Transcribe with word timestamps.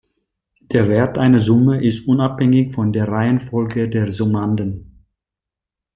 Der 0.61 0.87
Wert 0.89 1.19
einer 1.19 1.37
Summe 1.39 1.79
ist 1.85 2.07
unabhängig 2.07 2.73
von 2.73 2.91
der 2.91 3.07
Reihenfolge 3.07 3.87
der 3.87 4.11
Summanden. 4.11 5.05